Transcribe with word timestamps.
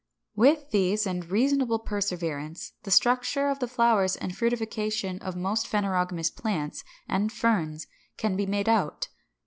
With 0.35 0.71
these 0.71 1.05
and 1.05 1.29
reasonable 1.29 1.77
perseverance 1.77 2.73
the 2.81 2.89
structure 2.89 3.49
of 3.49 3.59
the 3.59 3.67
flowers 3.67 4.15
and 4.15 4.35
fructification 4.35 5.19
of 5.19 5.35
most 5.35 5.67
phanerogamous 5.71 6.31
plants 6.35 6.83
and 7.07 7.31
Ferns 7.31 7.85
can 8.17 8.35
be 8.35 8.47
made 8.47 8.67
out. 8.67 9.09